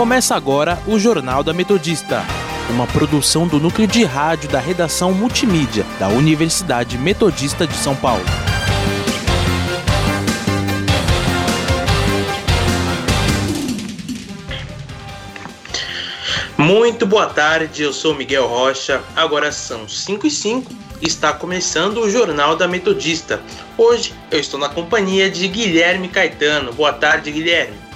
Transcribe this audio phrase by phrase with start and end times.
[0.00, 2.24] Começa agora o Jornal da Metodista,
[2.70, 8.24] uma produção do núcleo de rádio da redação multimídia da Universidade Metodista de São Paulo.
[16.56, 19.02] Muito boa tarde, eu sou Miguel Rocha.
[19.14, 23.42] Agora são 5 e 5 e está começando o Jornal da Metodista.
[23.76, 26.72] Hoje eu estou na companhia de Guilherme Caetano.
[26.72, 27.89] Boa tarde, Guilherme.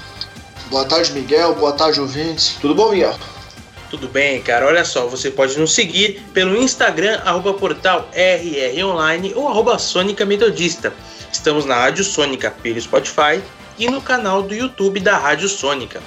[0.74, 1.54] Boa tarde, Miguel.
[1.54, 2.56] Boa tarde, ouvintes.
[2.60, 3.14] Tudo bom, Miguel?
[3.90, 4.66] Tudo bem, cara.
[4.66, 10.92] Olha só, você pode nos seguir pelo Instagram, arroba portal RROnline ou arroba Sônica Metodista.
[11.32, 13.40] Estamos na Rádio Sônica pelo Spotify
[13.78, 16.02] e no canal do YouTube da Rádio Sônica.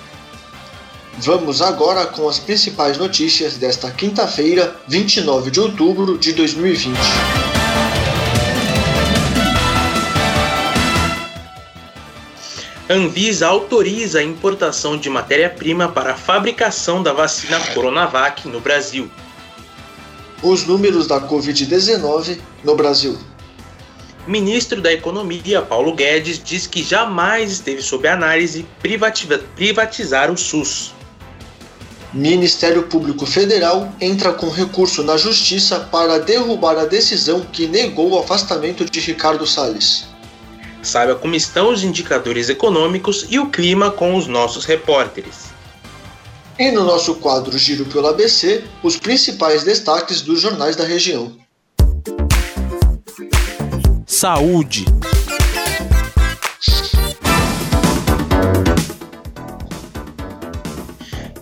[1.20, 7.00] Vamos agora com as principais notícias desta quinta-feira, 29 de outubro de 2020.
[12.90, 19.12] Anvisa autoriza a importação de matéria-prima para a fabricação da vacina Coronavac no Brasil.
[20.42, 23.18] Os números da Covid-19 no Brasil.
[24.26, 30.94] Ministro da Economia, Paulo Guedes, diz que jamais esteve sob análise privatizar o SUS.
[32.14, 38.20] Ministério Público Federal entra com recurso na Justiça para derrubar a decisão que negou o
[38.20, 40.07] afastamento de Ricardo Salles.
[40.88, 45.48] Saiba como estão os indicadores econômicos e o clima com os nossos repórteres.
[46.58, 51.36] E no nosso quadro Giro pelo ABC, os principais destaques dos jornais da região.
[54.06, 54.86] Saúde.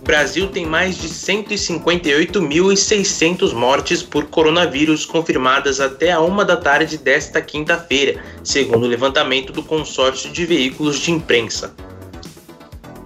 [0.06, 7.42] Brasil tem mais de 158.600 mortes por coronavírus confirmadas até a uma da tarde desta
[7.42, 11.74] quinta-feira, segundo o levantamento do consórcio de veículos de imprensa.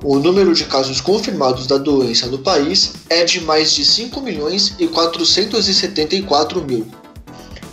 [0.03, 4.75] O número de casos confirmados da doença no país é de mais de 5 milhões
[4.77, 6.85] e 474 mil.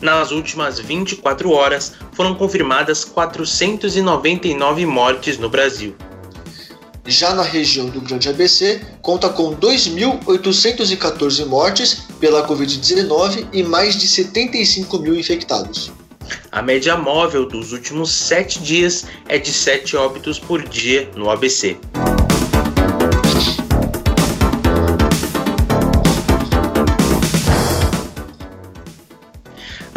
[0.00, 5.96] Nas últimas 24 horas, foram confirmadas 499 mortes no Brasil.
[7.06, 14.08] Já na região do Grande ABC, conta com 2.814 mortes pela Covid-19 e mais de
[14.08, 15.92] 75 mil infectados.
[16.50, 21.76] A média móvel dos últimos sete dias é de 7 óbitos por dia no ABC.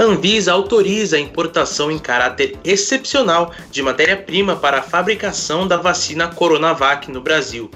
[0.02, 7.12] Anvisa autoriza a importação em caráter excepcional de matéria-prima para a fabricação da vacina Coronavac
[7.12, 7.70] no Brasil.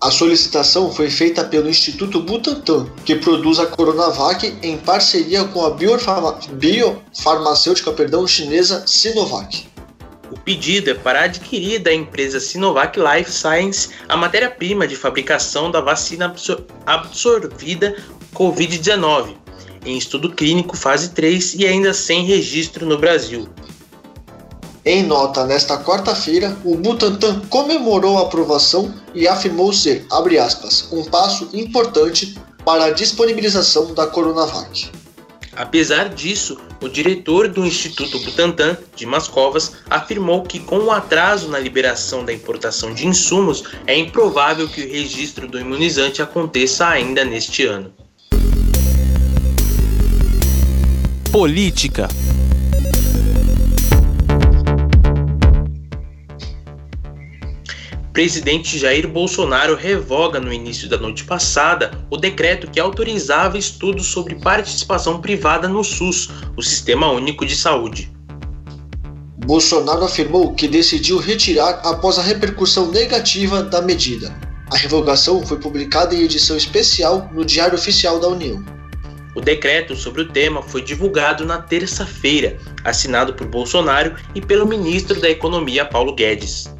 [0.00, 5.70] A solicitação foi feita pelo Instituto Butantan, que produz a Coronavac em parceria com a
[5.70, 6.38] biofarma...
[6.52, 9.66] biofarmacêutica perdão, chinesa Sinovac.
[10.30, 15.80] O pedido é para adquirir da empresa Sinovac Life Science a matéria-prima de fabricação da
[15.80, 16.62] vacina absor...
[16.86, 17.96] absorvida
[18.32, 19.41] Covid-19,
[19.84, 23.48] em estudo clínico fase 3 e ainda sem registro no Brasil.
[24.84, 31.04] Em nota nesta quarta-feira, o Butantan comemorou a aprovação e afirmou ser, abre aspas, um
[31.04, 34.90] passo importante para a disponibilização da Coronavac.
[35.54, 41.58] Apesar disso, o diretor do Instituto Butantan, Dimas Covas, afirmou que com o atraso na
[41.58, 47.66] liberação da importação de insumos, é improvável que o registro do imunizante aconteça ainda neste
[47.66, 47.92] ano.
[51.32, 52.08] Política.
[58.12, 64.34] Presidente Jair Bolsonaro revoga no início da noite passada o decreto que autorizava estudos sobre
[64.34, 68.12] participação privada no SUS, o Sistema Único de Saúde.
[69.38, 74.38] Bolsonaro afirmou que decidiu retirar após a repercussão negativa da medida.
[74.70, 78.81] A revogação foi publicada em edição especial no Diário Oficial da União.
[79.34, 85.18] O decreto sobre o tema foi divulgado na terça-feira, assinado por Bolsonaro e pelo ministro
[85.20, 86.72] da Economia Paulo Guedes.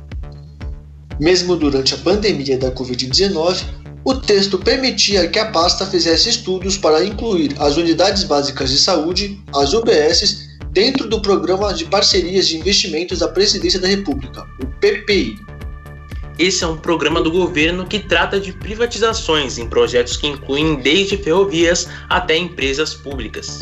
[1.19, 3.65] Mesmo durante a pandemia da Covid-19,
[4.05, 9.41] o texto permitia que a pasta fizesse estudos para incluir as unidades básicas de saúde,
[9.55, 15.37] as UBSs, dentro do Programa de Parcerias de Investimentos da Presidência da República, o PPI.
[16.39, 21.17] Esse é um programa do governo que trata de privatizações em projetos que incluem desde
[21.17, 23.61] ferrovias até empresas públicas.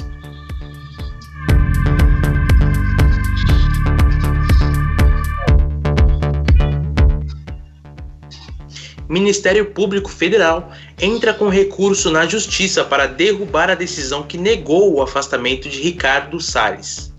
[9.08, 15.02] Ministério Público Federal entra com recurso na Justiça para derrubar a decisão que negou o
[15.02, 17.12] afastamento de Ricardo Salles.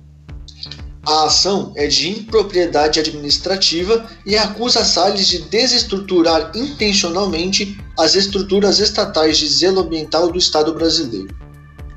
[1.06, 9.38] A ação é de impropriedade administrativa e acusa Salles de desestruturar intencionalmente as estruturas estatais
[9.38, 11.36] de zelo ambiental do Estado brasileiro.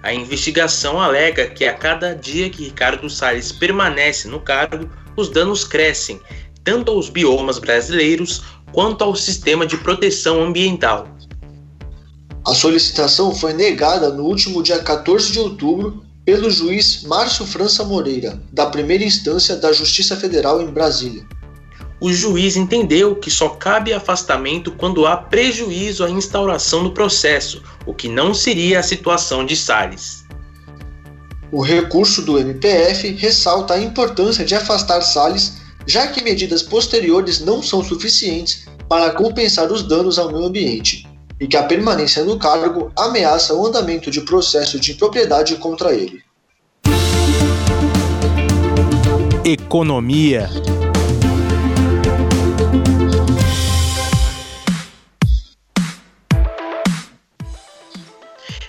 [0.02, 5.64] A investigação alega que a cada dia que Ricardo Salles permanece no cargo, os danos
[5.64, 6.20] crescem,
[6.62, 8.42] tanto aos biomas brasileiros
[8.72, 11.08] quanto ao sistema de proteção ambiental.
[12.46, 18.40] A solicitação foi negada no último dia 14 de outubro pelo juiz Márcio França Moreira,
[18.50, 21.26] da primeira instância da Justiça Federal em Brasília.
[22.00, 27.94] O juiz entendeu que só cabe afastamento quando há prejuízo à instauração do processo, o
[27.94, 30.24] que não seria a situação de Salles.
[31.52, 37.62] O recurso do MPF ressalta a importância de afastar Salles, já que medidas posteriores não
[37.62, 41.03] são suficientes para compensar os danos ao meio ambiente
[41.40, 46.22] e que a permanência no cargo ameaça o andamento de processo de propriedade contra ele.
[49.44, 50.48] Economia.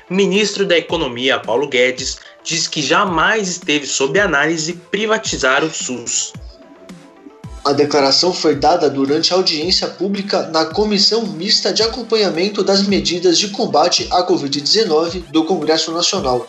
[0.09, 6.33] Ministro da Economia Paulo Guedes diz que jamais esteve sob análise privatizar o SUS.
[7.65, 13.39] A declaração foi dada durante a audiência pública na Comissão Mista de Acompanhamento das Medidas
[13.39, 16.47] de Combate à Covid-19 do Congresso Nacional.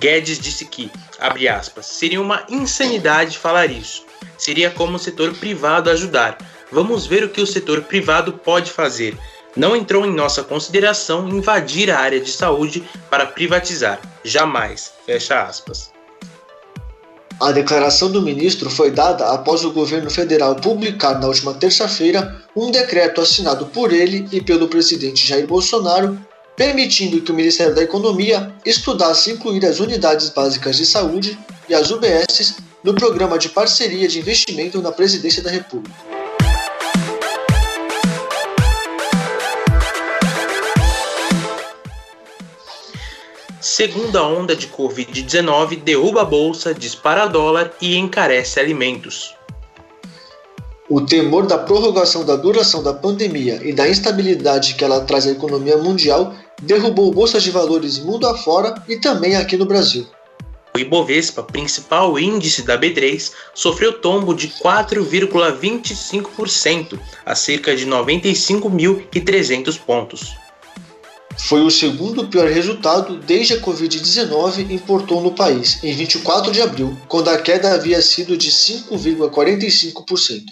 [0.00, 0.90] Guedes disse que,
[1.20, 4.04] abre aspas, seria uma insanidade falar isso.
[4.36, 6.36] Seria como o setor privado ajudar.
[6.72, 9.16] Vamos ver o que o setor privado pode fazer.
[9.54, 14.00] Não entrou em nossa consideração invadir a área de saúde para privatizar.
[14.24, 14.92] Jamais.
[15.06, 15.92] Fecha aspas.
[17.40, 22.70] A declaração do ministro foi dada após o governo federal publicar na última terça-feira um
[22.70, 26.20] decreto assinado por ele e pelo presidente Jair Bolsonaro,
[26.54, 31.90] permitindo que o Ministério da Economia estudasse incluir as unidades básicas de saúde e as
[31.90, 35.96] UBSs no programa de parceria de investimento na presidência da República.
[43.72, 49.32] Segunda onda de Covid-19 derruba a bolsa, dispara dólar e encarece alimentos.
[50.88, 55.30] O temor da prorrogação da duração da pandemia e da instabilidade que ela traz à
[55.30, 60.04] economia mundial derrubou bolsas de valores mundo afora e também aqui no Brasil.
[60.74, 70.34] O Ibovespa, principal índice da B3, sofreu tombo de 4,25% a cerca de 95.300 pontos.
[71.48, 76.96] Foi o segundo pior resultado desde a Covid-19 importou no país, em 24 de abril,
[77.08, 80.42] quando a queda havia sido de 5,45%.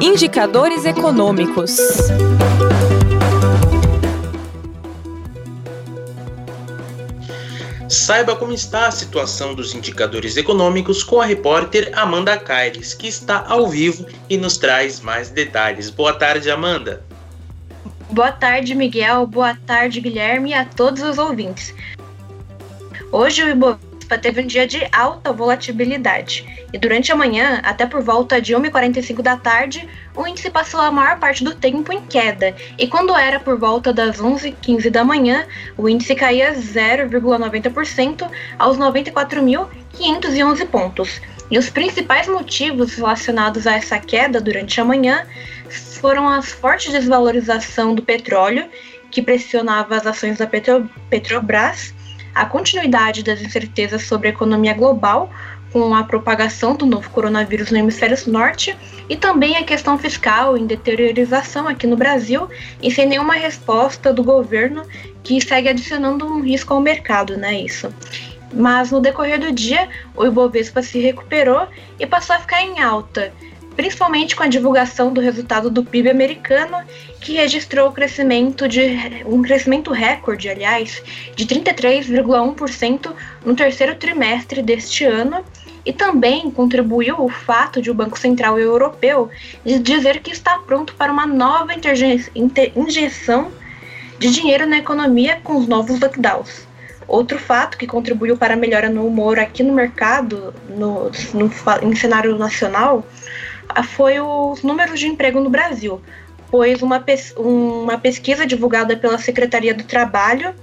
[0.00, 1.76] Indicadores econômicos.
[7.88, 13.44] Saiba como está a situação dos indicadores econômicos com a repórter Amanda Caires, que está
[13.48, 15.90] ao vivo e nos traz mais detalhes.
[15.90, 17.07] Boa tarde, Amanda.
[18.18, 19.28] Boa tarde, Miguel.
[19.28, 21.72] Boa tarde, Guilherme e a todos os ouvintes.
[23.12, 28.02] Hoje o Ibovespa teve um dia de alta volatilidade e durante a manhã, até por
[28.02, 32.56] volta de 1h45 da tarde, o índice passou a maior parte do tempo em queda
[32.76, 38.28] e quando era por volta das 11h15 da manhã, o índice caía 0,90%
[38.58, 41.20] aos 94.511 pontos.
[41.50, 45.24] E os principais motivos relacionados a essa queda durante a manhã
[45.98, 48.68] foram a forte desvalorização do petróleo,
[49.10, 51.94] que pressionava as ações da Petro, Petrobras,
[52.34, 55.30] a continuidade das incertezas sobre a economia global,
[55.72, 58.76] com a propagação do novo coronavírus no hemisfério norte,
[59.08, 62.48] e também a questão fiscal em deteriorização aqui no Brasil,
[62.82, 64.86] e sem nenhuma resposta do governo,
[65.22, 67.60] que segue adicionando um risco ao mercado, né?
[67.60, 67.92] Isso.
[68.52, 73.32] Mas no decorrer do dia, o Ibovespa se recuperou e passou a ficar em alta,
[73.78, 76.78] principalmente com a divulgação do resultado do PIB americano,
[77.20, 78.82] que registrou crescimento de
[79.24, 81.00] um crescimento recorde, aliás,
[81.36, 83.12] de 33,1%
[83.44, 85.44] no terceiro trimestre deste ano,
[85.86, 89.30] e também contribuiu o fato de o Banco Central Europeu
[89.64, 91.72] dizer que está pronto para uma nova
[92.74, 93.52] injeção
[94.18, 96.66] de dinheiro na economia com os novos lockdowns.
[97.06, 101.50] Outro fato que contribuiu para a melhora no humor aqui no mercado, no, no,
[101.82, 103.06] em cenário nacional,
[103.94, 106.00] foi os números de emprego no Brasil,
[106.50, 110.54] pois uma, pes uma pesquisa divulgada pela Secretaria do Trabalho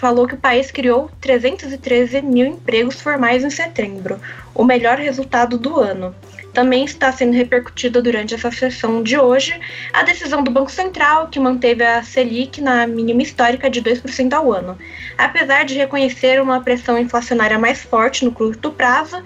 [0.00, 4.18] falou que o país criou 313 mil empregos formais em setembro,
[4.54, 6.14] o melhor resultado do ano.
[6.52, 9.58] Também está sendo repercutida durante essa sessão de hoje
[9.92, 14.52] a decisão do Banco Central, que manteve a Selic na mínima histórica de 2% ao
[14.52, 14.78] ano.
[15.16, 19.22] Apesar de reconhecer uma pressão inflacionária mais forte no curto prazo,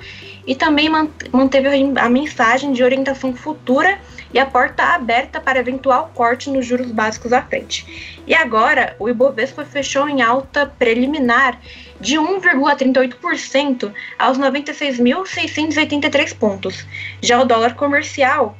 [0.46, 0.88] e também
[1.32, 3.98] manteve a mensagem de orientação futura
[4.34, 8.20] e a porta aberta para eventual corte nos juros básicos à frente.
[8.26, 11.60] E agora, o Ibovespa fechou em alta preliminar
[12.00, 16.84] de 1,38% aos 96.683 pontos.
[17.22, 18.58] Já o dólar comercial,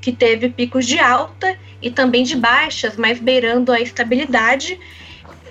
[0.00, 4.78] que teve picos de alta e também de baixas, mas beirando a estabilidade,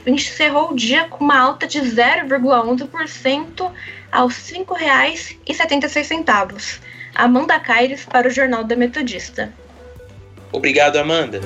[0.06, 3.72] encerrou o dia com uma alta de 0,11%
[4.12, 6.80] aos R$ 5,76.
[7.16, 9.52] Amanda Caires para o Jornal da Metodista.
[10.52, 11.42] Obrigado, Amanda.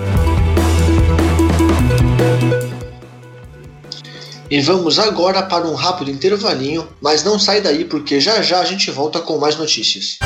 [4.49, 8.65] E vamos agora para um rápido intervalinho, mas não sai daí porque já já a
[8.65, 10.19] gente volta com mais notícias.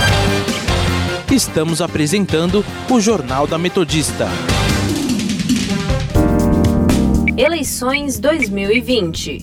[1.31, 4.27] Estamos apresentando o Jornal da Metodista.
[7.37, 9.39] Eleições 2020.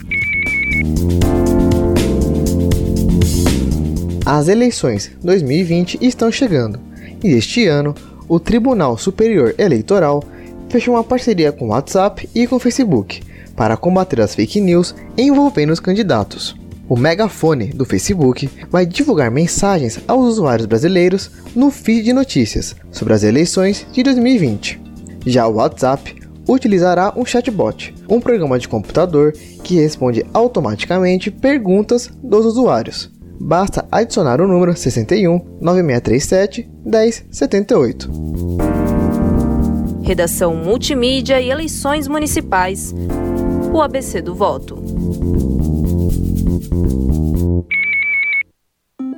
[4.26, 6.80] As eleições 2020 estão chegando
[7.22, 7.94] e este ano
[8.28, 10.20] o Tribunal Superior Eleitoral
[10.68, 13.22] fechou uma parceria com o WhatsApp e com o Facebook
[13.54, 16.56] para combater as fake news envolvendo os candidatos.
[16.88, 23.14] O megafone do Facebook vai divulgar mensagens aos usuários brasileiros no feed de notícias sobre
[23.14, 24.80] as eleições de 2020.
[25.24, 26.16] Já o WhatsApp
[26.48, 33.14] utilizará um chatbot, um programa de computador que responde automaticamente perguntas dos usuários.
[33.40, 38.10] Basta adicionar o número 61 9637 1078.
[40.02, 42.94] Redação Multimídia e Eleições Municipais.
[43.72, 44.76] O ABC do Voto.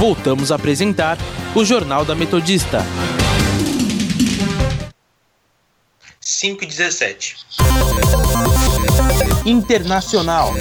[0.00, 1.18] voltamos a apresentar
[1.54, 2.82] o Jornal da Metodista.
[6.18, 7.36] 5 e 17.
[9.44, 10.54] Internacional.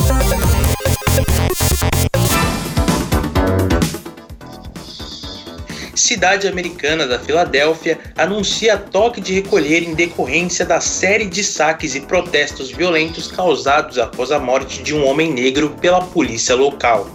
[5.95, 12.01] Cidade americana da Filadélfia anuncia toque de recolher em decorrência da série de saques e
[12.01, 17.09] protestos violentos causados após a morte de um homem negro pela polícia local.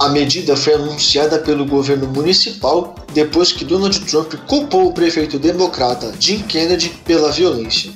[0.00, 6.12] A medida foi anunciada pelo governo municipal depois que Donald Trump culpou o prefeito democrata
[6.18, 7.92] Jim Kennedy pela violência.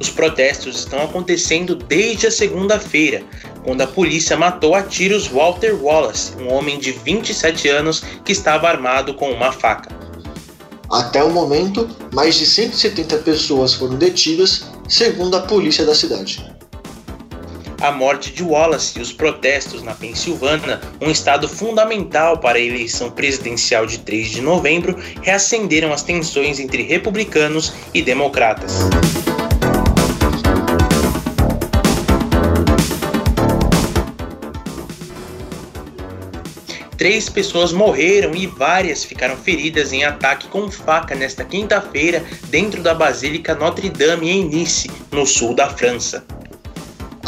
[0.00, 3.22] Os protestos estão acontecendo desde a segunda-feira,
[3.64, 8.68] quando a polícia matou a tiros Walter Wallace, um homem de 27 anos que estava
[8.68, 9.94] armado com uma faca.
[10.90, 16.57] Até o momento, mais de 170 pessoas foram detidas, segundo a polícia da cidade.
[17.80, 23.08] A morte de Wallace e os protestos na Pensilvânia, um estado fundamental para a eleição
[23.08, 28.72] presidencial de 3 de novembro, reacenderam as tensões entre republicanos e democratas.
[36.96, 42.92] Três pessoas morreram e várias ficaram feridas em ataque com faca nesta quinta-feira dentro da
[42.92, 46.26] Basílica Notre-Dame em Nice, no sul da França.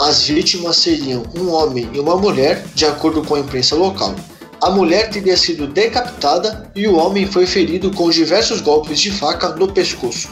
[0.00, 4.14] As vítimas seriam um homem e uma mulher, de acordo com a imprensa local.
[4.58, 9.50] A mulher teria sido decapitada e o homem foi ferido com diversos golpes de faca
[9.50, 10.30] no pescoço.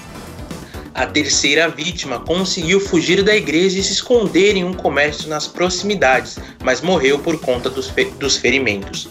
[0.94, 6.38] A terceira vítima conseguiu fugir da igreja e se esconder em um comércio nas proximidades,
[6.64, 9.08] mas morreu por conta dos, fe dos ferimentos.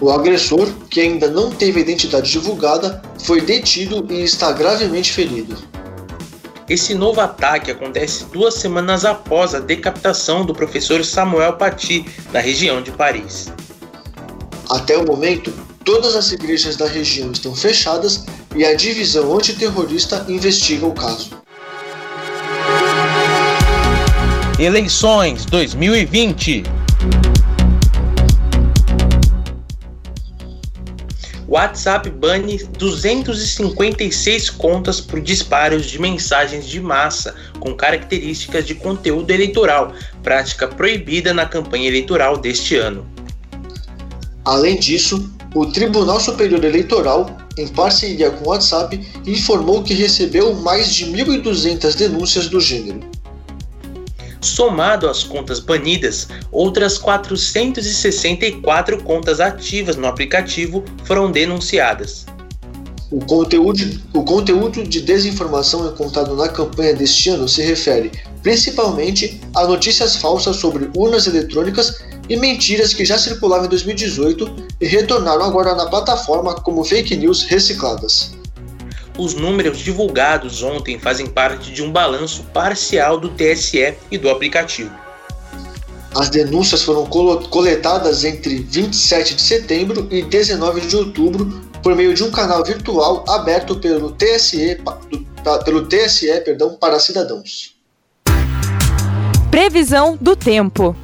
[0.00, 5.54] O agressor, que ainda não teve identidade divulgada, foi detido e está gravemente ferido.
[6.68, 12.80] Esse novo ataque acontece duas semanas após a decapitação do professor Samuel Paty, na região
[12.80, 13.52] de Paris.
[14.70, 15.52] Até o momento,
[15.84, 18.24] todas as igrejas da região estão fechadas
[18.56, 21.30] e a divisão antiterrorista investiga o caso.
[24.58, 26.62] Eleições 2020
[31.48, 39.92] WhatsApp bane 256 contas por disparos de mensagens de massa com características de conteúdo eleitoral,
[40.22, 43.06] prática proibida na campanha eleitoral deste ano.
[44.44, 50.92] Além disso, o Tribunal Superior Eleitoral, em parceria com o WhatsApp, informou que recebeu mais
[50.92, 53.13] de 1.200 denúncias do gênero.
[54.44, 62.26] Somado às contas banidas, outras 464 contas ativas no aplicativo foram denunciadas.
[63.10, 69.66] O conteúdo, o conteúdo de desinformação encontrado na campanha deste ano se refere principalmente a
[69.66, 75.74] notícias falsas sobre urnas eletrônicas e mentiras que já circulavam em 2018 e retornaram agora
[75.74, 78.34] na plataforma como fake news recicladas.
[79.16, 84.90] Os números divulgados ontem fazem parte de um balanço parcial do TSE e do aplicativo.
[86.14, 92.24] As denúncias foram coletadas entre 27 de setembro e 19 de outubro por meio de
[92.24, 94.80] um canal virtual aberto pelo TSE,
[95.64, 97.74] pelo TSE perdão, para cidadãos.
[99.50, 100.96] Previsão do tempo.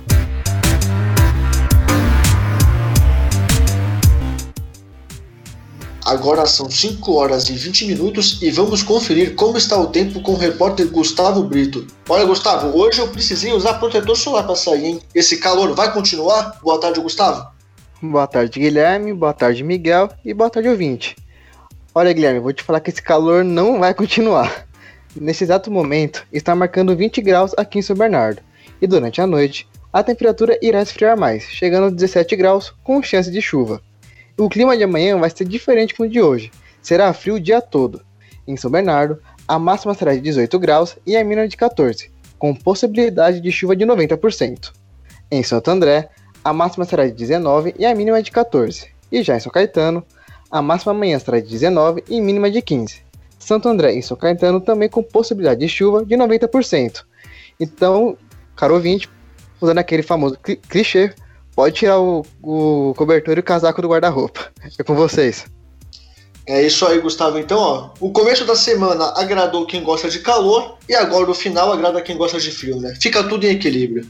[6.11, 10.33] Agora são 5 horas e 20 minutos e vamos conferir como está o tempo com
[10.33, 11.87] o repórter Gustavo Brito.
[12.09, 15.01] Olha, Gustavo, hoje eu precisei usar protetor solar para sair, hein?
[15.15, 16.59] Esse calor vai continuar?
[16.61, 17.47] Boa tarde, Gustavo.
[18.03, 19.13] Boa tarde, Guilherme.
[19.15, 20.11] Boa tarde, Miguel.
[20.25, 21.15] E boa tarde, ouvinte.
[21.95, 24.67] Olha, Guilherme, vou te falar que esse calor não vai continuar.
[25.15, 28.43] Nesse exato momento, está marcando 20 graus aqui em São Bernardo.
[28.83, 33.31] E durante a noite, a temperatura irá esfriar mais, chegando a 17 graus, com chance
[33.31, 33.81] de chuva.
[34.41, 36.51] O clima de amanhã vai ser diferente com o de hoje.
[36.81, 38.01] Será frio o dia todo.
[38.49, 42.55] Em São Bernardo, a máxima será de 18 graus e a mínima de 14, com
[42.55, 44.73] possibilidade de chuva de 90%.
[45.31, 46.09] Em Santo André,
[46.43, 48.87] a máxima será de 19 e a mínima de 14.
[49.13, 50.03] E já em São Caetano,
[50.51, 53.03] a máxima amanhã será de 19 e mínima de 15.
[53.39, 57.05] Santo André e São Caetano também com possibilidade de chuva de 90%.
[57.61, 58.17] Então,
[58.57, 59.07] caro ouvinte,
[59.61, 61.13] usando aquele famoso clichê,
[61.61, 64.51] Pode tirar o, o cobertor e o casaco do guarda-roupa.
[64.79, 65.45] É com vocês.
[66.47, 67.39] É isso aí, Gustavo.
[67.39, 71.71] Então, ó, o começo da semana agradou quem gosta de calor e agora o final
[71.71, 72.97] agrada quem gosta de frio, né?
[72.99, 74.09] Fica tudo em equilíbrio.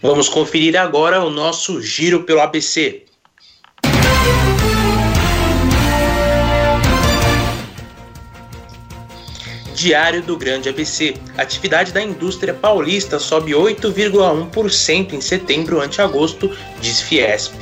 [0.00, 3.04] Vamos conferir agora o nosso giro pelo ABC.
[9.82, 11.16] Diário do Grande ABC.
[11.36, 17.52] Atividade da indústria paulista sobe 8,1% em setembro ante agosto, diz Fiesp.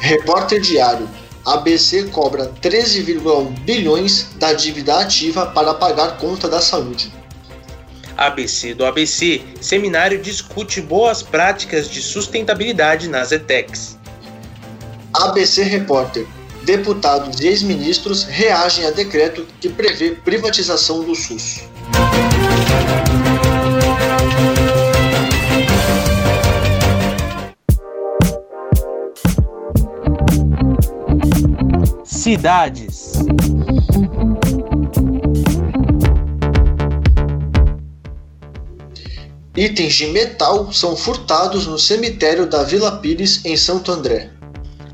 [0.00, 1.08] Repórter Diário.
[1.46, 7.12] ABC cobra 13,1 bilhões da dívida ativa para pagar conta da saúde.
[8.16, 13.96] ABC do ABC, seminário discute boas práticas de sustentabilidade nas ETECs.
[15.14, 16.26] ABC Repórter
[16.68, 21.62] deputados e ex-ministros reagem a decreto que prevê privatização do SUS.
[32.04, 33.14] Cidades.
[39.56, 44.37] Itens de metal são furtados no cemitério da Vila Pires, em Santo André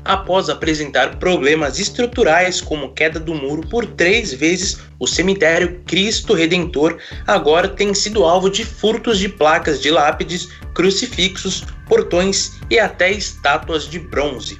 [0.05, 6.97] após apresentar problemas estruturais como queda do muro por três vezes, o cemitério Cristo Redentor
[7.27, 13.89] agora tem sido alvo de furtos de placas de lápides, crucifixos, portões e até estátuas
[13.89, 14.59] de bronze.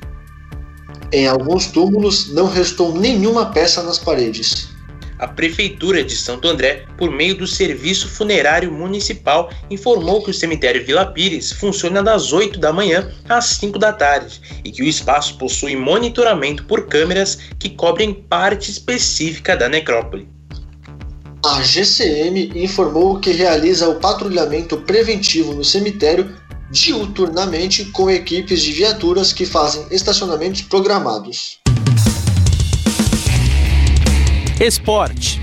[1.12, 4.75] Em alguns túmulos não restou nenhuma peça nas paredes
[5.20, 10.86] a Prefeitura de Santo André, por meio do Serviço Funerário Municipal, informou que o cemitério
[10.86, 15.38] Vila Pires funciona das 8 da manhã às 5 da tarde e que o espaço
[15.38, 20.28] possui monitoramento por câmeras que cobrem parte específica da necrópole.
[21.46, 26.36] A GCM informou que realiza o patrulhamento preventivo no cemitério
[26.72, 31.60] diuturnamente com equipes de viaturas que fazem estacionamentos programados.
[34.60, 35.42] Esporte.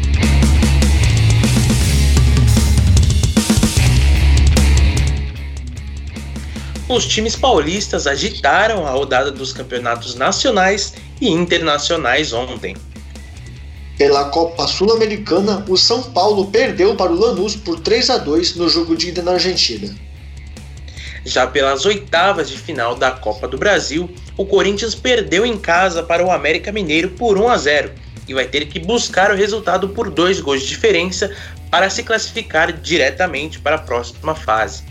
[6.88, 12.74] Os times paulistas agitaram a rodada dos campeonatos nacionais e internacionais ontem.
[13.98, 18.66] Pela Copa Sul-Americana, o São Paulo perdeu para o Lanús por 3 a 2 no
[18.66, 19.94] jogo de ida na Argentina.
[21.22, 26.24] Já pelas oitavas de final da Copa do Brasil, o Corinthians perdeu em casa para
[26.24, 30.10] o América Mineiro por 1 a 0 e vai ter que buscar o resultado por
[30.10, 31.34] dois gols de diferença
[31.70, 34.84] para se classificar diretamente para a próxima fase.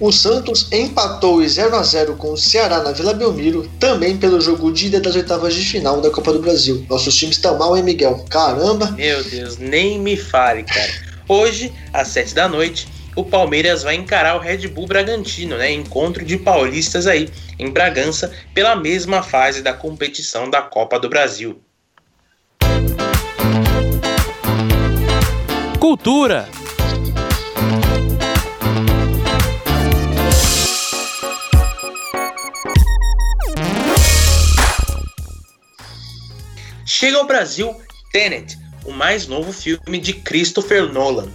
[0.00, 4.40] O Santos empatou em 0 a 0 com o Ceará na Vila Belmiro, também pelo
[4.40, 6.84] jogo de ida das oitavas de final da Copa do Brasil.
[6.90, 8.24] Nossos times estão mal, hein, Miguel?
[8.28, 8.90] Caramba!
[8.90, 10.90] Meu Deus, nem me fale, cara.
[11.28, 15.70] Hoje, às 7 da noite, o Palmeiras vai encarar o Red Bull Bragantino, né?
[15.70, 21.60] Encontro de paulistas aí em Bragança pela mesma fase da competição da Copa do Brasil.
[25.82, 26.48] Cultura.
[36.86, 37.74] Chega ao Brasil
[38.12, 41.28] Tenet, o mais novo filme de Christopher Nolan.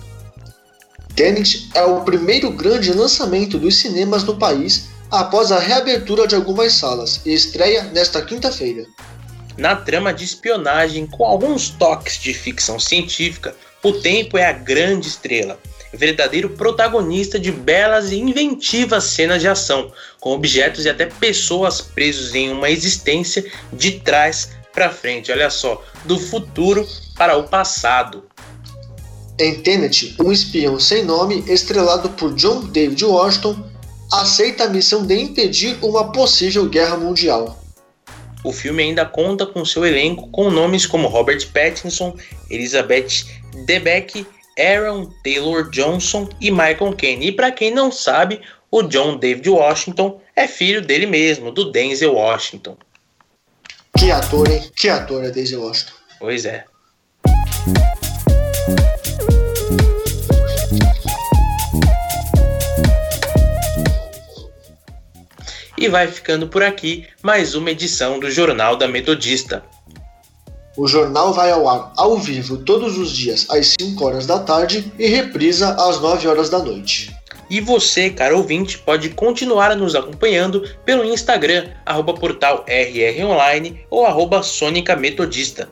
[1.14, 6.72] Tenet é o primeiro grande lançamento dos cinemas no país após a reabertura de algumas
[6.72, 8.86] salas e estreia nesta quinta-feira.
[9.58, 13.54] Na trama de espionagem com alguns toques de ficção científica,
[13.88, 15.60] o tempo é a grande estrela,
[15.94, 22.36] verdadeiro protagonista de belas e inventivas cenas de ação, com objetos e até pessoas presos
[22.36, 25.32] em uma existência de trás para frente.
[25.32, 28.26] Olha só, do futuro para o passado.
[29.40, 33.64] Em Tenet, um espião sem nome, estrelado por John David Washington,
[34.12, 37.58] aceita a missão de impedir uma possível guerra mundial.
[38.48, 42.16] O filme ainda conta com seu elenco com nomes como Robert Pattinson,
[42.50, 43.26] Elizabeth
[43.66, 44.26] Debicki,
[44.58, 47.28] Aaron Taylor Johnson e Michael Caine.
[47.28, 48.40] E para quem não sabe,
[48.72, 52.78] o John David Washington é filho dele mesmo, do Denzel Washington.
[53.98, 54.64] Que ator, hein?
[54.78, 55.92] Que ator é Denzel Washington.
[56.18, 56.64] Pois é.
[65.78, 69.64] E vai ficando por aqui mais uma edição do Jornal da Metodista.
[70.76, 74.92] O jornal vai ao ar ao vivo todos os dias às 5 horas da tarde
[74.98, 77.16] e reprisa às 9 horas da noite.
[77.48, 84.42] E você, caro ouvinte, pode continuar nos acompanhando pelo Instagram, arroba portal rronline ou arroba
[84.42, 85.70] Sônica Metodista.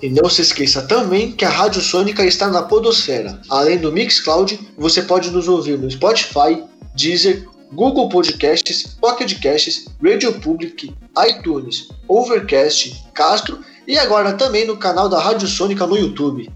[0.00, 3.40] E não se esqueça também que a Rádio Sônica está na Podosfera.
[3.50, 6.62] Além do Mixcloud, você pode nos ouvir no Spotify,
[6.94, 10.92] Deezer, Google Podcasts, Pocket Casts, Radio Public,
[11.28, 16.50] iTunes, Overcast, Castro e agora também no canal da Rádio Sônica no YouTube.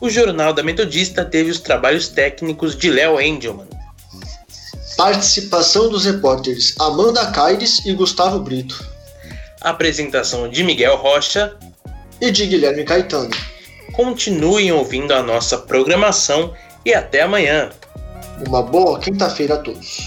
[0.08, 3.68] O Jornal da Metodista teve os trabalhos técnicos de Léo Engelman.
[4.96, 8.82] Participação dos repórteres Amanda Caires e Gustavo Brito.
[9.60, 11.54] Apresentação de Miguel Rocha
[12.22, 13.28] e de Guilherme Caetano.
[13.92, 16.54] Continuem ouvindo a nossa programação
[16.86, 17.68] e até amanhã.
[18.46, 20.06] Uma boa quinta-feira a todos.